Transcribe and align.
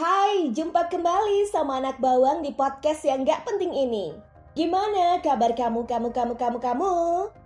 Hai, 0.00 0.48
jumpa 0.56 0.88
kembali 0.88 1.44
sama 1.52 1.76
anak 1.76 2.00
bawang 2.00 2.40
di 2.40 2.56
podcast 2.56 3.04
yang 3.04 3.20
gak 3.20 3.44
penting 3.44 3.68
ini. 3.68 4.16
Gimana 4.56 5.20
kabar 5.20 5.52
kamu, 5.52 5.84
kamu, 5.84 6.16
kamu, 6.16 6.40
kamu, 6.40 6.56
kamu? 6.56 6.92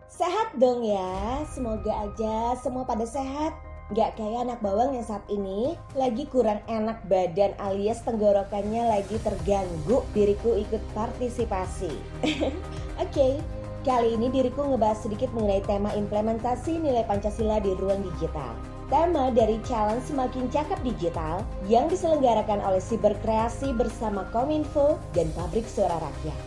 Sehat 0.06 0.54
dong 0.62 0.86
ya, 0.86 1.42
semoga 1.50 1.90
aja 2.06 2.54
semua 2.62 2.86
pada 2.86 3.02
sehat. 3.10 3.58
Gak 3.98 4.14
kayak 4.14 4.46
anak 4.46 4.62
bawang 4.62 4.94
yang 4.94 5.02
saat 5.02 5.26
ini 5.26 5.74
lagi 5.98 6.30
kurang 6.30 6.62
enak 6.70 7.02
badan 7.10 7.58
alias 7.58 8.06
tenggorokannya 8.06 8.86
lagi 8.86 9.18
terganggu. 9.26 10.06
Diriku 10.14 10.54
ikut 10.54 10.82
partisipasi. 10.94 11.90
Oke, 12.22 12.54
okay, 13.02 13.32
kali 13.82 14.14
ini 14.14 14.30
diriku 14.30 14.62
ngebahas 14.62 15.02
sedikit 15.02 15.34
mengenai 15.34 15.66
tema 15.66 15.90
implementasi 15.90 16.78
nilai 16.78 17.02
Pancasila 17.02 17.58
di 17.58 17.74
ruang 17.74 17.98
digital 18.14 18.73
tema 18.92 19.32
dari 19.32 19.56
challenge 19.64 20.04
Semakin 20.12 20.52
Cakap 20.52 20.80
Digital 20.84 21.40
yang 21.70 21.88
diselenggarakan 21.88 22.60
oleh 22.60 22.82
Siberkreasi 22.82 23.72
bersama 23.72 24.28
Kominfo 24.28 25.00
dan 25.16 25.32
Pabrik 25.32 25.64
Suara 25.64 25.96
Rakyat. 25.96 26.38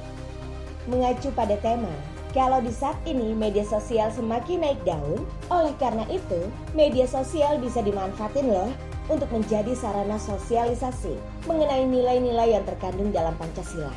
Mengacu 0.88 1.34
pada 1.34 1.58
tema, 1.60 1.92
kalau 2.32 2.62
di 2.62 2.70
saat 2.70 2.96
ini 3.10 3.34
media 3.34 3.66
sosial 3.66 4.14
semakin 4.14 4.62
naik 4.62 4.80
daun, 4.86 5.26
oleh 5.50 5.74
karena 5.82 6.06
itu 6.08 6.48
media 6.78 7.10
sosial 7.10 7.58
bisa 7.58 7.82
dimanfaatin 7.82 8.48
loh 8.48 8.70
untuk 9.10 9.28
menjadi 9.34 9.74
sarana 9.74 10.20
sosialisasi 10.20 11.16
mengenai 11.48 11.88
nilai-nilai 11.88 12.54
yang 12.54 12.64
terkandung 12.68 13.10
dalam 13.10 13.34
Pancasila. 13.40 13.92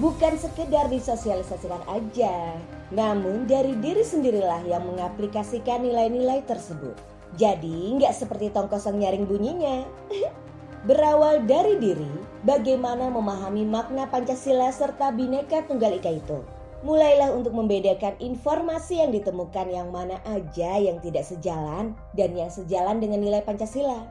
Bukan 0.00 0.40
sekedar 0.40 0.88
disosialisasikan 0.88 1.84
aja, 1.84 2.56
namun 2.88 3.44
dari 3.44 3.76
diri 3.76 4.00
sendirilah 4.00 4.64
yang 4.64 4.88
mengaplikasikan 4.88 5.84
nilai-nilai 5.84 6.40
tersebut. 6.48 7.11
Jadi 7.40 7.96
nggak 7.96 8.12
seperti 8.12 8.52
tong 8.52 8.68
kosong 8.68 9.00
nyaring 9.00 9.24
bunyinya. 9.24 9.88
Berawal 10.82 11.46
dari 11.46 11.78
diri, 11.78 12.10
bagaimana 12.42 13.06
memahami 13.06 13.62
makna 13.62 14.10
Pancasila 14.10 14.66
serta 14.74 15.14
Bhinneka 15.14 15.62
Tunggal 15.70 16.02
Ika 16.02 16.10
itu. 16.10 16.42
Mulailah 16.82 17.30
untuk 17.30 17.54
membedakan 17.54 18.18
informasi 18.18 18.98
yang 18.98 19.14
ditemukan 19.14 19.70
yang 19.70 19.94
mana 19.94 20.18
aja 20.26 20.82
yang 20.82 20.98
tidak 20.98 21.22
sejalan 21.22 21.94
dan 22.18 22.34
yang 22.34 22.50
sejalan 22.50 22.98
dengan 22.98 23.22
nilai 23.22 23.46
Pancasila. 23.46 24.02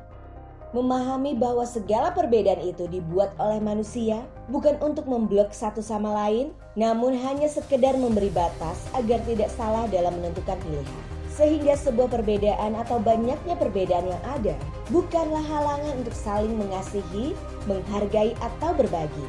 Memahami 0.71 1.35
bahwa 1.35 1.67
segala 1.67 2.15
perbedaan 2.15 2.63
itu 2.63 2.87
dibuat 2.87 3.35
oleh 3.43 3.59
manusia 3.59 4.23
bukan 4.47 4.79
untuk 4.79 5.03
memblok 5.03 5.51
satu 5.51 5.83
sama 5.83 6.15
lain, 6.23 6.55
namun 6.79 7.11
hanya 7.19 7.51
sekedar 7.51 7.99
memberi 7.99 8.31
batas 8.31 8.79
agar 8.95 9.19
tidak 9.27 9.51
salah 9.51 9.83
dalam 9.91 10.15
menentukan 10.15 10.55
pilihan. 10.63 11.20
Sehingga 11.41 11.73
sebuah 11.73 12.13
perbedaan 12.13 12.77
atau 12.77 13.01
banyaknya 13.01 13.57
perbedaan 13.57 14.13
yang 14.13 14.21
ada 14.29 14.53
bukanlah 14.93 15.41
halangan 15.41 16.05
untuk 16.05 16.13
saling 16.13 16.53
mengasihi, 16.53 17.33
menghargai, 17.65 18.37
atau 18.37 18.77
berbagi. 18.77 19.25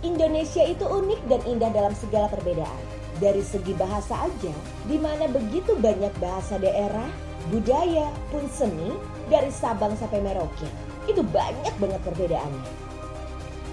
Indonesia 0.00 0.64
itu 0.64 0.80
unik 0.80 1.20
dan 1.28 1.44
indah 1.44 1.68
dalam 1.76 1.92
segala 1.92 2.32
perbedaan. 2.32 2.80
Dari 3.20 3.44
segi 3.44 3.76
bahasa 3.76 4.32
aja, 4.32 4.54
di 4.88 4.96
mana 4.96 5.28
begitu 5.28 5.76
banyak 5.76 6.08
bahasa 6.24 6.56
daerah, 6.56 7.12
budaya, 7.52 8.08
pun 8.32 8.48
seni, 8.48 8.96
dari 9.28 9.52
Sabang 9.52 9.92
sampai 10.00 10.24
Merauke. 10.24 10.72
Itu 11.04 11.20
banyak 11.20 11.76
banget 11.76 12.00
perbedaannya. 12.00 12.64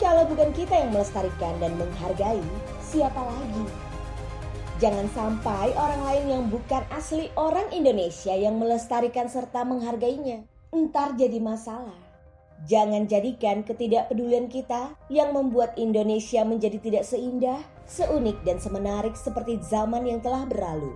Kalau 0.04 0.28
bukan 0.28 0.52
kita 0.52 0.84
yang 0.84 0.92
melestarikan 0.92 1.56
dan 1.64 1.80
menghargai, 1.80 2.44
siapa 2.84 3.24
lagi? 3.24 3.87
Jangan 4.78 5.10
sampai 5.10 5.74
orang 5.74 6.06
lain 6.06 6.26
yang 6.30 6.44
bukan 6.54 6.86
asli 6.94 7.34
orang 7.34 7.66
Indonesia 7.74 8.30
yang 8.38 8.62
melestarikan 8.62 9.26
serta 9.26 9.66
menghargainya. 9.66 10.46
Entar 10.70 11.18
jadi 11.18 11.42
masalah. 11.42 11.98
Jangan 12.70 13.10
jadikan 13.10 13.66
ketidakpedulian 13.66 14.46
kita 14.46 14.94
yang 15.10 15.34
membuat 15.34 15.74
Indonesia 15.82 16.46
menjadi 16.46 16.78
tidak 16.78 17.10
seindah, 17.10 17.58
seunik 17.90 18.38
dan 18.46 18.62
semenarik 18.62 19.18
seperti 19.18 19.58
zaman 19.66 20.06
yang 20.06 20.22
telah 20.22 20.46
berlalu. 20.46 20.94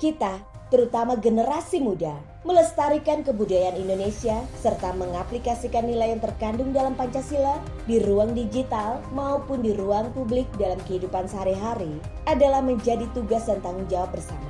Kita 0.00 0.40
terutama 0.72 1.20
generasi 1.20 1.84
muda, 1.84 2.16
melestarikan 2.40 3.20
kebudayaan 3.20 3.76
Indonesia 3.76 4.40
serta 4.56 4.96
mengaplikasikan 4.96 5.84
nilai 5.84 6.16
yang 6.16 6.24
terkandung 6.24 6.72
dalam 6.72 6.96
Pancasila 6.96 7.60
di 7.84 8.00
ruang 8.00 8.32
digital 8.32 9.04
maupun 9.12 9.60
di 9.60 9.76
ruang 9.76 10.08
publik 10.16 10.48
dalam 10.56 10.80
kehidupan 10.88 11.28
sehari-hari 11.28 12.00
adalah 12.24 12.64
menjadi 12.64 13.04
tugas 13.12 13.44
dan 13.44 13.60
tanggung 13.60 13.84
jawab 13.92 14.16
bersama. 14.16 14.48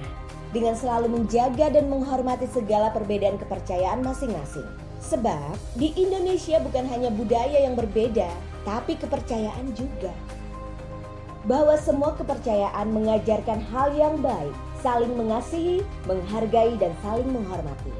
Dengan 0.55 0.75
selalu 0.75 1.19
menjaga 1.19 1.71
dan 1.71 1.91
menghormati 1.91 2.47
segala 2.51 2.91
perbedaan 2.95 3.39
kepercayaan 3.39 4.03
masing-masing. 4.03 4.67
Sebab 5.03 5.55
di 5.79 5.95
Indonesia 5.95 6.59
bukan 6.63 6.87
hanya 6.91 7.11
budaya 7.11 7.59
yang 7.67 7.75
berbeda, 7.75 8.27
tapi 8.67 8.99
kepercayaan 8.99 9.75
juga. 9.75 10.15
Bahwa 11.47 11.75
semua 11.79 12.15
kepercayaan 12.19 12.87
mengajarkan 12.91 13.63
hal 13.71 13.95
yang 13.95 14.19
baik, 14.21 14.55
saling 14.81 15.13
mengasihi, 15.17 15.85
menghargai, 16.05 16.77
dan 16.77 16.93
saling 17.05 17.29
menghormati. 17.29 17.93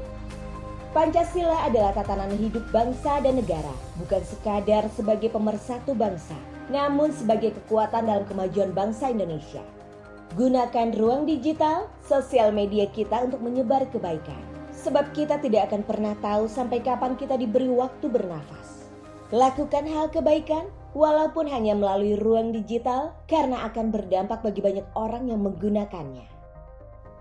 Pancasila 0.91 1.71
adalah 1.71 1.95
tatanan 1.95 2.35
hidup 2.35 2.67
bangsa 2.67 3.23
dan 3.23 3.39
negara, 3.39 3.71
bukan 3.95 4.19
sekadar 4.27 4.91
sebagai 4.91 5.31
pemersatu 5.31 5.95
bangsa, 5.95 6.35
namun 6.67 7.15
sebagai 7.15 7.55
kekuatan 7.63 8.11
dalam 8.11 8.27
kemajuan 8.27 8.75
bangsa 8.75 9.07
Indonesia. 9.07 9.63
Gunakan 10.35 10.95
ruang 10.95 11.23
digital, 11.27 11.87
sosial 12.03 12.51
media 12.51 12.87
kita 12.91 13.23
untuk 13.23 13.39
menyebar 13.39 13.87
kebaikan. 13.91 14.39
Sebab 14.71 15.11
kita 15.11 15.39
tidak 15.43 15.71
akan 15.71 15.83
pernah 15.83 16.15
tahu 16.23 16.47
sampai 16.47 16.79
kapan 16.79 17.19
kita 17.19 17.35
diberi 17.35 17.67
waktu 17.67 18.07
bernafas. 18.07 18.87
Lakukan 19.31 19.87
hal 19.87 20.07
kebaikan 20.11 20.67
walaupun 20.91 21.47
hanya 21.47 21.75
melalui 21.75 22.15
ruang 22.19 22.55
digital 22.55 23.15
karena 23.27 23.63
akan 23.67 23.91
berdampak 23.91 24.43
bagi 24.43 24.63
banyak 24.63 24.87
orang 24.95 25.27
yang 25.27 25.39
menggunakannya. 25.43 26.30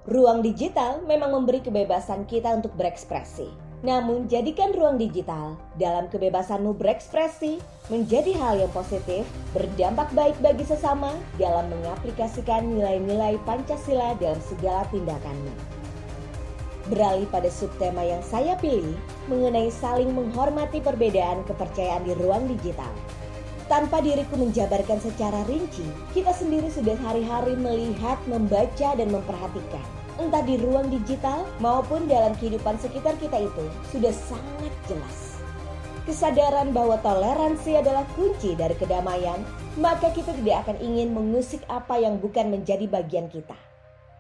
Ruang 0.09 0.41
digital 0.41 1.05
memang 1.05 1.37
memberi 1.37 1.61
kebebasan 1.61 2.25
kita 2.25 2.57
untuk 2.57 2.73
berekspresi. 2.73 3.53
Namun, 3.85 4.33
jadikan 4.33 4.73
ruang 4.73 4.97
digital 4.97 5.61
dalam 5.77 6.09
kebebasanmu 6.09 6.73
berekspresi 6.81 7.61
menjadi 7.93 8.33
hal 8.41 8.65
yang 8.65 8.73
positif, 8.73 9.29
berdampak 9.53 10.09
baik 10.17 10.37
bagi 10.41 10.65
sesama 10.65 11.13
dalam 11.37 11.69
mengaplikasikan 11.69 12.65
nilai-nilai 12.65 13.37
Pancasila 13.45 14.17
dalam 14.17 14.41
segala 14.41 14.89
tindakanmu. 14.89 15.53
Beralih 16.89 17.29
pada 17.29 17.53
subtema 17.53 18.01
yang 18.01 18.25
saya 18.25 18.57
pilih 18.57 18.97
mengenai 19.29 19.69
saling 19.69 20.17
menghormati 20.17 20.81
perbedaan 20.81 21.45
kepercayaan 21.45 22.09
di 22.09 22.17
ruang 22.17 22.49
digital. 22.49 22.89
Tanpa 23.71 24.03
diriku 24.03 24.35
menjabarkan 24.35 24.99
secara 24.99 25.47
rinci, 25.47 25.87
kita 26.11 26.35
sendiri 26.35 26.67
sudah 26.75 26.99
hari-hari 27.07 27.55
melihat, 27.55 28.19
membaca, 28.27 28.99
dan 28.99 29.15
memperhatikan. 29.15 29.87
Entah 30.19 30.43
di 30.43 30.59
ruang 30.59 30.91
digital 30.91 31.47
maupun 31.63 32.11
dalam 32.11 32.35
kehidupan 32.35 32.83
sekitar 32.83 33.15
kita 33.23 33.39
itu 33.39 33.65
sudah 33.95 34.11
sangat 34.11 34.75
jelas. 34.91 35.39
Kesadaran 36.03 36.75
bahwa 36.75 36.99
toleransi 36.99 37.79
adalah 37.79 38.03
kunci 38.19 38.59
dari 38.59 38.75
kedamaian, 38.75 39.39
maka 39.79 40.11
kita 40.11 40.35
tidak 40.35 40.67
akan 40.67 40.77
ingin 40.83 41.15
mengusik 41.15 41.63
apa 41.71 41.95
yang 41.95 42.19
bukan 42.19 42.51
menjadi 42.51 42.91
bagian 42.91 43.31
kita. 43.31 43.55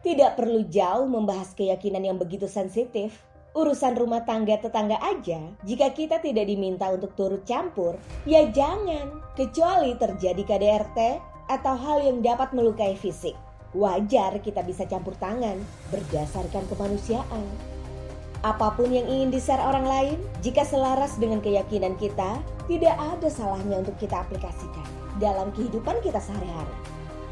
Tidak 0.07 0.39
perlu 0.39 0.71
jauh 0.71 1.11
membahas 1.11 1.59
keyakinan 1.59 2.07
yang 2.07 2.23
begitu 2.23 2.47
sensitif, 2.47 3.19
urusan 3.55 3.99
rumah 3.99 4.23
tangga 4.23 4.59
tetangga 4.63 4.99
aja, 5.03 5.43
jika 5.67 5.91
kita 5.91 6.23
tidak 6.23 6.47
diminta 6.47 6.87
untuk 6.91 7.15
turut 7.19 7.43
campur, 7.43 7.99
ya 8.23 8.47
jangan, 8.55 9.19
kecuali 9.35 9.99
terjadi 9.99 10.43
KDRT 10.47 10.99
atau 11.51 11.75
hal 11.75 11.99
yang 12.07 12.23
dapat 12.23 12.55
melukai 12.55 12.95
fisik. 12.95 13.35
Wajar 13.75 14.39
kita 14.43 14.67
bisa 14.67 14.87
campur 14.87 15.15
tangan 15.19 15.59
berdasarkan 15.95 16.67
kemanusiaan. 16.71 17.47
Apa 18.41 18.73
pun 18.73 18.89
yang 18.89 19.05
ingin 19.05 19.31
di-share 19.31 19.63
orang 19.63 19.85
lain, 19.85 20.19
jika 20.41 20.65
selaras 20.65 21.21
dengan 21.21 21.45
keyakinan 21.45 21.95
kita, 22.01 22.41
tidak 22.67 22.97
ada 22.97 23.29
salahnya 23.29 23.85
untuk 23.85 23.95
kita 24.01 24.25
aplikasikan 24.27 24.87
dalam 25.21 25.53
kehidupan 25.53 26.01
kita 26.01 26.19
sehari-hari. 26.19 26.90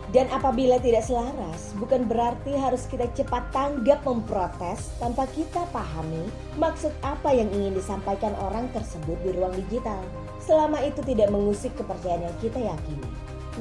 Dan 0.08 0.24
apabila 0.32 0.80
tidak 0.80 1.04
selaras, 1.04 1.76
bukan 1.76 2.08
berarti 2.08 2.56
harus 2.56 2.88
kita 2.88 3.12
cepat 3.12 3.52
tanggap 3.52 4.00
memprotes 4.08 4.88
tanpa 4.96 5.28
kita 5.36 5.68
pahami 5.68 6.32
maksud 6.56 6.88
apa 7.04 7.28
yang 7.28 7.52
ingin 7.52 7.76
disampaikan 7.76 8.32
orang 8.40 8.72
tersebut 8.72 9.20
di 9.20 9.36
ruang 9.36 9.52
digital. 9.52 10.00
Selama 10.40 10.80
itu 10.80 11.04
tidak 11.04 11.28
mengusik 11.28 11.76
kepercayaan 11.76 12.24
yang 12.24 12.36
kita 12.40 12.56
yakini. 12.56 13.04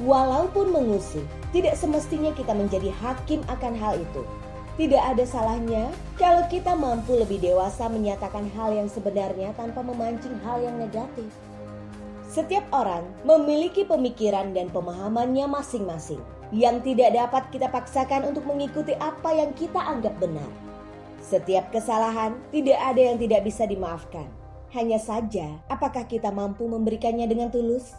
Walaupun 0.08 0.72
mengusik, 0.72 1.26
tidak 1.52 1.76
semestinya 1.76 2.32
kita 2.32 2.56
menjadi 2.56 2.96
hakim 2.96 3.44
akan 3.52 3.76
hal 3.76 4.00
itu. 4.00 4.24
Tidak 4.80 5.02
ada 5.02 5.26
salahnya 5.26 5.90
kalau 6.16 6.46
kita 6.46 6.72
mampu 6.72 7.18
lebih 7.18 7.42
dewasa 7.42 7.90
menyatakan 7.90 8.46
hal 8.56 8.72
yang 8.72 8.86
sebenarnya 8.86 9.52
tanpa 9.58 9.82
memancing 9.84 10.38
hal 10.46 10.62
yang 10.62 10.78
negatif. 10.80 11.28
Setiap 12.28 12.68
orang 12.76 13.08
memiliki 13.24 13.88
pemikiran 13.88 14.52
dan 14.52 14.68
pemahamannya 14.68 15.48
masing-masing 15.48 16.20
yang 16.52 16.84
tidak 16.84 17.16
dapat 17.16 17.48
kita 17.48 17.72
paksakan 17.72 18.28
untuk 18.28 18.44
mengikuti 18.44 18.92
apa 19.00 19.32
yang 19.32 19.56
kita 19.56 19.80
anggap 19.80 20.12
benar. 20.20 20.44
Setiap 21.24 21.72
kesalahan 21.72 22.36
tidak 22.52 22.76
ada 22.84 23.00
yang 23.00 23.16
tidak 23.16 23.48
bisa 23.48 23.64
dimaafkan. 23.64 24.28
Hanya 24.76 25.00
saja, 25.00 25.56
apakah 25.72 26.04
kita 26.04 26.28
mampu 26.28 26.68
memberikannya 26.68 27.24
dengan 27.24 27.48
tulus? 27.48 27.96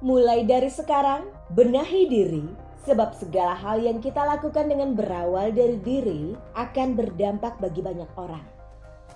Mulai 0.00 0.48
dari 0.48 0.72
sekarang, 0.72 1.28
benahi 1.52 2.08
diri, 2.08 2.48
sebab 2.88 3.12
segala 3.12 3.52
hal 3.60 3.84
yang 3.84 4.00
kita 4.00 4.24
lakukan 4.24 4.72
dengan 4.72 4.96
berawal 4.96 5.52
dari 5.52 5.76
diri 5.84 6.32
akan 6.56 6.96
berdampak 6.96 7.60
bagi 7.60 7.84
banyak 7.84 8.08
orang. 8.16 8.53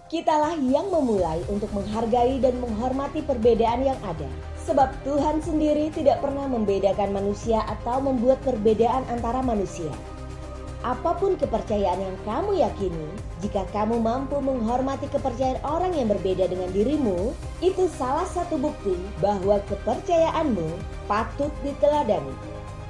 Kitalah 0.09 0.57
yang 0.57 0.89
memulai 0.89 1.45
untuk 1.53 1.69
menghargai 1.77 2.41
dan 2.41 2.57
menghormati 2.65 3.21
perbedaan 3.21 3.85
yang 3.85 4.01
ada, 4.01 4.25
sebab 4.65 4.89
Tuhan 5.05 5.45
sendiri 5.45 5.93
tidak 5.93 6.25
pernah 6.25 6.49
membedakan 6.49 7.13
manusia 7.13 7.61
atau 7.69 8.01
membuat 8.01 8.41
perbedaan 8.41 9.05
antara 9.13 9.45
manusia. 9.45 9.93
Apa 10.81 11.13
pun 11.13 11.37
kepercayaan 11.37 12.01
yang 12.01 12.17
kamu 12.25 12.57
yakini, 12.57 13.09
jika 13.45 13.69
kamu 13.69 14.01
mampu 14.01 14.41
menghormati 14.41 15.13
kepercayaan 15.13 15.61
orang 15.61 15.93
yang 15.93 16.09
berbeda 16.09 16.49
dengan 16.49 16.73
dirimu, 16.73 17.37
itu 17.61 17.85
salah 18.01 18.25
satu 18.25 18.57
bukti 18.57 18.97
bahwa 19.21 19.61
kepercayaanmu 19.69 20.73
patut 21.05 21.53
diteladani. 21.61 22.33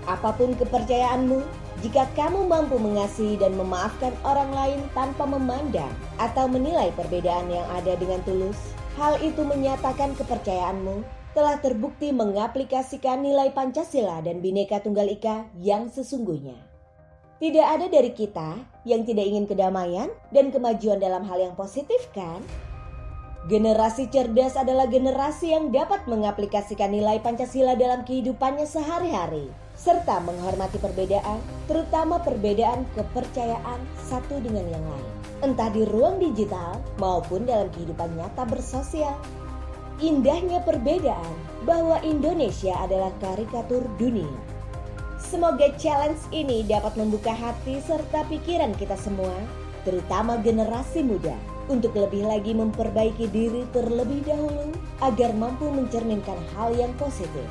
Apa 0.08 0.32
pun 0.32 0.56
kepercayaanmu, 0.56 1.44
jika 1.84 2.08
kamu 2.16 2.48
mampu 2.48 2.80
mengasihi 2.80 3.36
dan 3.36 3.52
memaafkan 3.60 4.16
orang 4.24 4.48
lain 4.56 4.80
tanpa 4.96 5.28
memandang 5.28 5.92
atau 6.16 6.48
menilai 6.48 6.88
perbedaan 6.96 7.52
yang 7.52 7.68
ada 7.76 7.92
dengan 8.00 8.24
tulus, 8.24 8.56
hal 8.96 9.20
itu 9.20 9.44
menyatakan 9.44 10.16
kepercayaanmu 10.16 11.04
telah 11.36 11.60
terbukti 11.60 12.08
mengaplikasikan 12.08 13.20
nilai 13.20 13.52
Pancasila 13.52 14.24
dan 14.24 14.40
Bhinneka 14.40 14.80
Tunggal 14.80 15.12
Ika 15.12 15.44
yang 15.60 15.92
sesungguhnya. 15.92 16.56
Tidak 17.38 17.62
ada 17.62 17.86
dari 17.86 18.10
kita 18.10 18.58
yang 18.88 19.04
tidak 19.04 19.28
ingin 19.28 19.44
kedamaian 19.44 20.08
dan 20.32 20.48
kemajuan 20.50 20.98
dalam 20.98 21.22
hal 21.22 21.36
yang 21.36 21.54
positif 21.54 22.08
kan? 22.16 22.40
Generasi 23.46 24.10
cerdas 24.10 24.58
adalah 24.58 24.90
generasi 24.90 25.52
yang 25.54 25.70
dapat 25.70 26.02
mengaplikasikan 26.10 26.90
nilai 26.90 27.22
Pancasila 27.22 27.78
dalam 27.78 28.02
kehidupannya 28.02 28.66
sehari-hari 28.66 29.67
serta 29.88 30.20
menghormati 30.20 30.76
perbedaan, 30.76 31.40
terutama 31.64 32.20
perbedaan 32.20 32.84
kepercayaan 32.92 33.80
satu 33.96 34.36
dengan 34.44 34.68
yang 34.68 34.84
lain, 34.84 35.08
entah 35.48 35.72
di 35.72 35.88
ruang 35.88 36.20
digital 36.20 36.76
maupun 37.00 37.48
dalam 37.48 37.72
kehidupan 37.72 38.12
nyata 38.20 38.44
bersosial. 38.44 39.16
Indahnya 40.04 40.60
perbedaan 40.60 41.32
bahwa 41.64 41.98
Indonesia 42.04 42.76
adalah 42.84 43.10
karikatur 43.18 43.82
dunia 43.96 44.30
Semoga 45.18 45.68
challenge 45.76 46.24
ini 46.30 46.64
dapat 46.64 46.96
membuka 46.96 47.34
hati 47.34 47.82
serta 47.84 48.24
pikiran 48.30 48.72
kita 48.78 48.96
semua, 48.96 49.34
terutama 49.84 50.40
generasi 50.40 51.04
muda, 51.04 51.36
untuk 51.68 51.92
lebih 51.92 52.24
lagi 52.24 52.56
memperbaiki 52.56 53.28
diri 53.28 53.66
terlebih 53.74 54.24
dahulu 54.24 54.72
agar 55.04 55.34
mampu 55.36 55.68
mencerminkan 55.68 56.38
hal 56.56 56.72
yang 56.72 56.94
positif. 56.96 57.44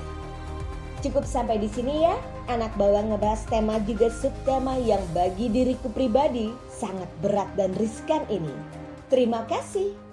Cukup 1.08 1.24
sampai 1.24 1.56
di 1.56 1.72
sini 1.72 2.04
ya, 2.04 2.20
anak 2.52 2.76
bawang 2.76 3.16
ngebahas 3.16 3.48
tema 3.48 3.80
juga 3.88 4.12
subtema 4.12 4.76
yang 4.76 5.00
bagi 5.16 5.48
diriku 5.48 5.88
pribadi 5.88 6.52
sangat 6.68 7.08
berat 7.24 7.48
dan 7.56 7.72
riskan 7.80 8.28
ini. 8.28 8.52
Terima 9.08 9.48
kasih. 9.48 10.07